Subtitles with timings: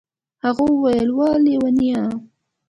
[0.43, 2.01] هغه وويل وه ليونيه.